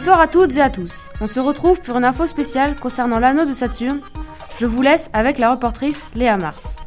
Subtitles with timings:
[0.00, 1.10] Bonsoir à toutes et à tous.
[1.20, 4.00] On se retrouve pour une info spéciale concernant l'anneau de Saturne.
[4.58, 6.78] Je vous laisse avec la reportrice Léa Mars.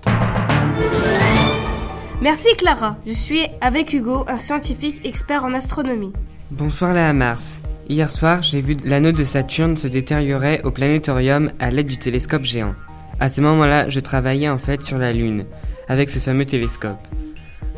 [2.23, 2.97] Merci Clara.
[3.05, 6.11] Je suis avec Hugo, un scientifique expert en astronomie.
[6.49, 7.59] Bonsoir Léa Mars.
[7.87, 12.45] Hier soir, j'ai vu l'anneau de Saturne se détériorer au planétorium à l'aide du télescope
[12.45, 12.73] géant.
[13.19, 15.45] À ce moment-là, je travaillais en fait sur la Lune,
[15.87, 17.07] avec ce fameux télescope.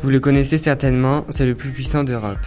[0.00, 2.46] Vous le connaissez certainement, c'est le plus puissant d'Europe.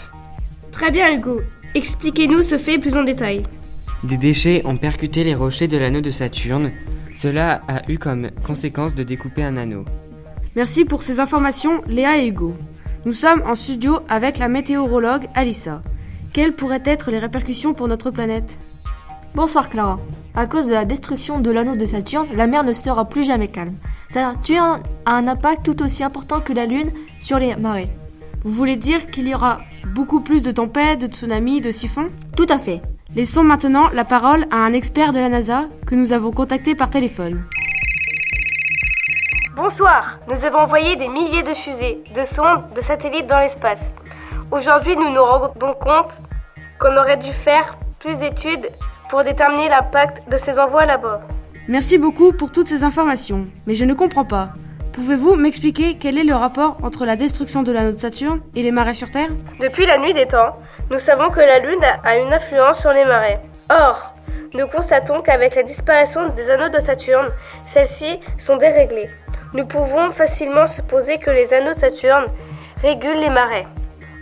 [0.71, 1.41] Très bien Hugo.
[1.75, 3.43] Expliquez-nous ce fait plus en détail.
[4.03, 6.71] Des déchets ont percuté les rochers de l'anneau de Saturne.
[7.15, 9.85] Cela a eu comme conséquence de découper un anneau.
[10.55, 12.55] Merci pour ces informations, Léa et Hugo.
[13.05, 15.83] Nous sommes en studio avec la météorologue Alissa.
[16.33, 18.57] Quelles pourraient être les répercussions pour notre planète?
[19.35, 19.99] Bonsoir Clara.
[20.33, 23.47] À cause de la destruction de l'anneau de Saturne, la mer ne sera plus jamais
[23.47, 23.77] calme.
[24.09, 27.89] Saturne a un impact tout aussi important que la Lune sur les marées.
[28.43, 29.59] Vous voulez dire qu'il y aura
[29.93, 32.81] beaucoup plus de tempêtes, de tsunamis, de siphons Tout à fait.
[33.15, 36.89] Laissons maintenant la parole à un expert de la NASA que nous avons contacté par
[36.89, 37.43] téléphone.
[39.55, 40.19] Bonsoir.
[40.29, 43.83] Nous avons envoyé des milliers de fusées, de sondes, de satellites dans l'espace.
[44.51, 46.21] Aujourd'hui, nous nous rendons compte
[46.79, 48.69] qu'on aurait dû faire plus d'études
[49.09, 51.21] pour déterminer l'impact de ces envois là-bas.
[51.67, 54.53] Merci beaucoup pour toutes ces informations, mais je ne comprends pas.
[54.93, 58.71] Pouvez-vous m'expliquer quel est le rapport entre la destruction de l'anneau de Saturne et les
[58.71, 59.29] marées sur Terre?
[59.59, 60.57] Depuis la nuit des temps,
[60.89, 63.37] nous savons que la Lune a une influence sur les marées.
[63.69, 64.15] Or,
[64.53, 67.29] nous constatons qu'avec la disparition des anneaux de Saturne,
[67.65, 69.09] celles-ci sont déréglées.
[69.53, 72.25] Nous pouvons facilement supposer que les anneaux de Saturne
[72.81, 73.67] régulent les marées.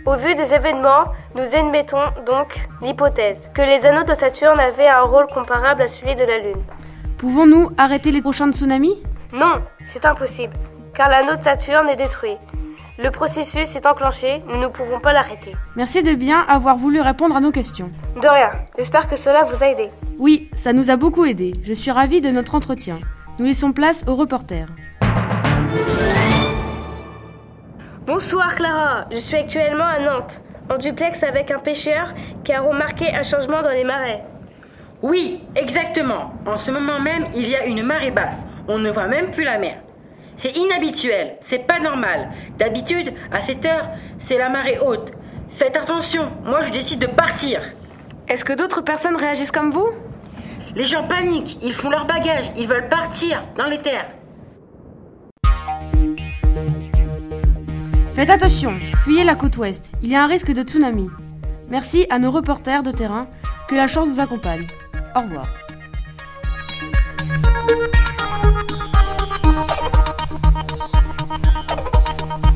[0.04, 5.02] Au vu des événements, nous admettons donc l'hypothèse que les anneaux de Saturne avaient un
[5.02, 6.62] rôle comparable à celui de la Lune.
[7.16, 9.02] Pouvons-nous arrêter les prochains tsunamis?
[9.32, 10.54] Non, c'est impossible,
[10.94, 12.36] car l'anneau de Saturne est détruit.
[12.98, 15.54] Le processus est enclenché, nous ne pouvons pas l'arrêter.
[15.76, 17.90] Merci de bien avoir voulu répondre à nos questions.
[18.20, 19.90] De rien, j'espère que cela vous a aidé.
[20.18, 21.52] Oui, ça nous a beaucoup aidé.
[21.62, 23.00] Je suis ravie de notre entretien.
[23.38, 24.66] Nous laissons place au reporter.
[28.06, 32.14] Bonsoir Clara, je suis actuellement à Nantes, en duplex avec un pêcheur
[32.44, 34.24] qui a remarqué un changement dans les marais.
[35.02, 36.32] Oui, exactement.
[36.46, 38.42] En ce moment même, il y a une marée basse.
[38.68, 39.78] On ne voit même plus la mer.
[40.36, 42.28] C'est inhabituel, c'est pas normal.
[42.58, 43.88] D'habitude, à cette heure,
[44.26, 45.12] c'est la marée haute.
[45.48, 47.62] Faites attention, moi je décide de partir.
[48.28, 49.88] Est-ce que d'autres personnes réagissent comme vous?
[50.76, 54.10] Les gens paniquent, ils font leur bagage, ils veulent partir dans les terres.
[58.12, 61.08] Faites attention, fuyez la côte ouest, il y a un risque de tsunami.
[61.70, 63.28] Merci à nos reporters de terrain,
[63.66, 64.66] que la chance vous accompagne.
[65.16, 65.46] Au revoir.
[72.20, 72.48] Thank